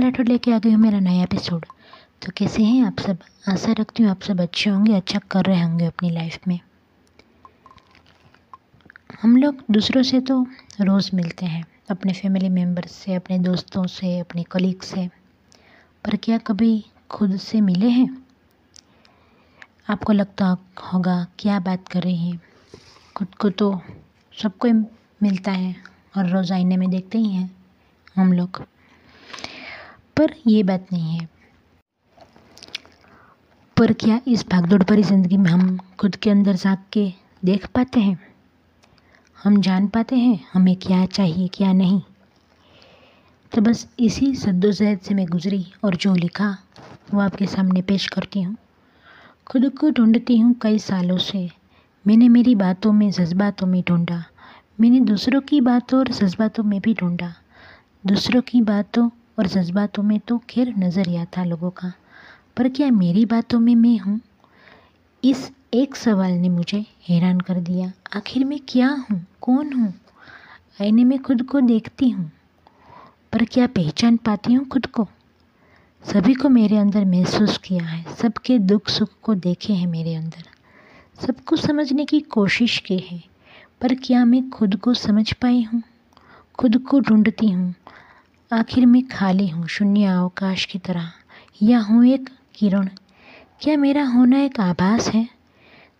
[0.00, 1.64] राठौर लेके आ गई हूँ, मेरा नया एपिसोड
[2.22, 3.18] तो कैसे हैं आप सब?
[3.48, 6.58] आशा रखती हूँ आप सब अच्छे होंगे अच्छा कर रहे होंगे अपनी लाइफ में।
[9.22, 10.46] हम लोग दूसरों से तो
[10.80, 15.06] रोज़ मिलते हैं, अपने फैमिली मेंबर्स से, अपने दोस्तों से, अपने कलीग से।
[16.04, 18.08] पर क्या कभी खुद से मिले हैं?
[19.88, 20.56] आपको लगता
[20.92, 22.40] होगा, क्या बात कर रही हैं?
[23.16, 23.80] खुद को तो
[24.42, 24.68] सबको
[25.22, 25.74] मिलता है
[26.16, 27.50] और रोज़ आईने में देखते ही हैं
[28.16, 28.64] हम लोग।
[30.22, 31.28] पर ये बात नहीं है।
[33.76, 37.12] पर क्या इस भागदौड़ भरी ज़िंदगी में हम खुद के अंदर झाँक के
[37.44, 38.18] देख पाते हैं?
[39.44, 42.02] हम जान पाते हैं हमें क्या चाहिए, क्या नहीं।
[43.52, 46.58] तो बस इसी सद्दोजहद से मैं गुज़री और जो लिखा,
[47.14, 48.56] वो आपके सामने पेश करती हूँ।
[49.46, 51.50] खुद को ढूंढती हूँ कई सालों से।
[52.06, 54.24] मैंने मेरी बातों में जज्बातों में ढूंढा।
[54.80, 57.34] मैंने दूसरों की बातों और जज्बातों में भी ढूंढा।
[58.06, 61.92] दूसरों की बातों और जज्बातों में तो खैर नज़रिया था लोगों का।
[62.56, 64.20] पर क्या मेरी बातों में मैं हूँ?
[65.24, 69.26] इस एक सवाल ने मुझे हैरान कर दिया। आखिर मैं क्या हूँ?
[69.40, 69.94] कौन हूँ?
[70.80, 72.32] आईने में खुद को देखती हूँ।
[73.32, 75.08] पर क्या पहचान पाती हूँ खुद को?
[76.04, 80.44] सभी को मेरे अंदर महसूस किया है। सबके दुख सुख को देखे हैं मेरे अंदर।
[81.26, 83.22] सबको समझने की कोशिश की है।
[83.80, 85.82] पर क्या मैं खुद को समझ पाई हूँ?
[86.58, 87.74] खुद को ढूंढती हूँ।
[88.52, 91.12] आखिर मैं खाली हूँ शून्य अवकाश की तरह।
[91.62, 92.88] या हूँ एक किरण?
[93.60, 95.28] क्या मेरा होना एक आभास है?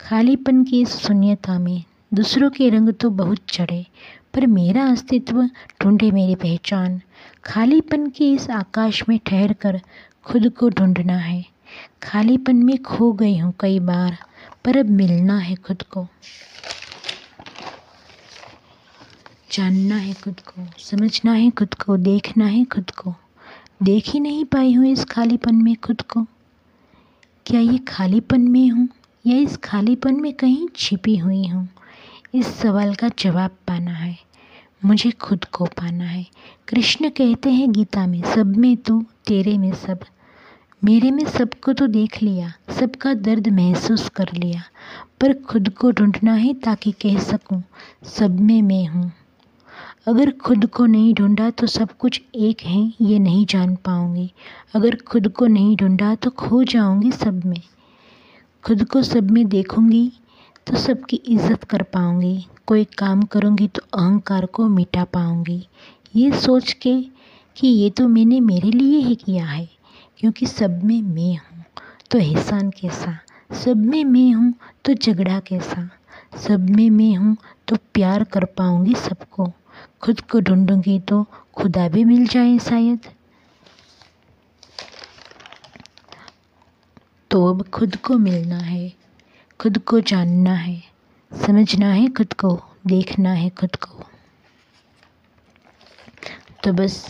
[0.00, 1.82] खालीपन की इस शून्यता में
[2.14, 3.86] दूसरों के रंग तो बहुत चढ़े,
[4.34, 5.50] पर मेरा अस्तित्व
[5.82, 7.00] ढूंढे मेरी पहचान।
[7.44, 9.80] खालीपन के इस आकाश में ठहर कर
[10.24, 11.44] खुद को ढूंढना है।
[12.02, 14.16] खालीपन में खो गई हूँ कई बार,
[14.64, 16.06] पर अब मिलना है खुद को।
[19.56, 23.14] जानना है खुद को, समझना है खुद को, देखना है खुद को।
[23.82, 26.26] देख ही नहीं पाई हूँ इस खालीपन में खुद को।
[27.46, 28.88] क्या ये खालीपन में हूँ?
[29.26, 31.68] या इस खालीपन में कहीं छिपी हुई हूँ?
[32.34, 34.18] इस सवाल का जवाब पाना है,
[34.84, 36.26] मुझे खुद को पाना है।
[36.68, 39.98] कृष्ण कहते हैं, गीता में सब में तू, तेरे में सब।
[40.84, 44.62] मेरे में सबको तो देख लिया, सबका दर्द महसूस कर लिया,
[45.20, 47.62] पर खुद को ढूंढना है ताकि कह सकूँ,
[48.04, 49.12] सब में मैं हूँ।
[50.06, 54.30] अगर खुद को नहीं ढूंढा तो सब कुछ एक है, ये नहीं जान पाऊँगी।
[54.74, 57.60] अगर खुद को नहीं ढूंढा तो खो जाऊँगी सब में।
[58.64, 60.10] खुद को सब में देखूँगी
[60.66, 65.66] तो सबकी इज़्ज़त कर पाऊँगी। कोई काम करूँगी तो अहंकार को मिटा पाऊँगी।
[66.16, 67.00] ये सोच के
[67.56, 69.68] कि ये तो मैंने मेरे लिए ही किया है,
[70.18, 71.64] क्योंकि सब में मैं हूँ
[72.10, 73.18] तो एहसान कैसा?
[73.54, 75.88] सब में मैं हूँ तो झगड़ा कैसा?
[76.38, 77.36] सब में मैं हूँ
[77.68, 79.52] तो प्यार कर पाऊँगी सबको।
[80.02, 83.08] खुद को ढूंढूँगी तो खुदा भी मिल जाए शायद।
[87.30, 88.92] तो अब खुद को मिलना है,
[89.60, 90.82] खुद को जानना है,
[91.32, 94.04] समझना है, खुद को, देखना है खुद को।
[96.64, 97.04] तो बस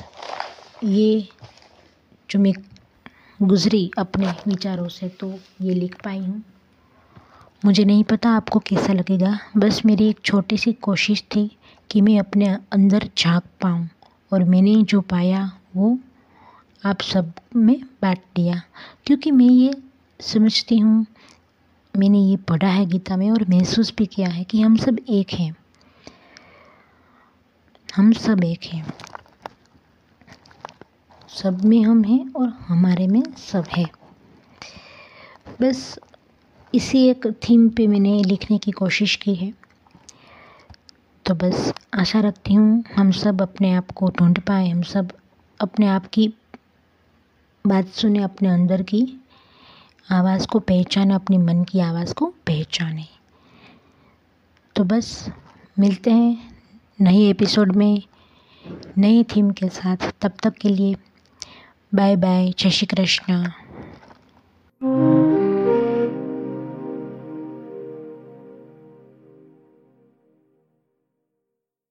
[0.84, 1.28] ये
[2.30, 2.52] जो मैं
[3.42, 6.42] गुज़री अपने विचारों से तो ये लिख पाई हूँ।
[7.64, 11.56] मुझे नहीं पता आपको कैसा लगेगा। बस मेरी एक छोटी सी कोशिश थी
[11.90, 13.88] कि मैं अपने अंदर झाँक पाऊँ
[14.32, 15.98] और मैंने जो पाया वो
[16.84, 18.62] आप सब में बांट दिया।
[19.06, 19.74] क्योंकि मैं ये
[20.20, 21.06] समझती हूँ,
[21.96, 25.32] मैंने ये पढ़ा है गीता में और महसूस भी किया है कि हम सब एक
[25.32, 25.56] हैं।
[27.96, 28.92] हम सब एक हैं।
[31.28, 33.84] सब में हम हैं और हमारे में सब है।
[35.60, 35.98] बस
[36.76, 39.52] इसी एक थीम पे मैंने लिखने की कोशिश की है।
[41.26, 45.12] तो बस आशा रखती हूँ हम सब अपने आप को ढूंढ पाए, हम सब
[45.60, 46.34] अपने आप की
[47.66, 49.20] बात सुने, अपने अंदर की
[50.10, 53.06] आवाज़ को पहचाने, अपने मन की आवाज़ को पहचाने।
[54.76, 55.30] तो बस
[55.78, 56.60] मिलते हैं
[57.00, 58.02] नए एपिसोड में
[58.98, 60.96] नई थीम के साथ। तब तक के लिए
[61.94, 63.50] बाय बाय जय श्री कृष्ण।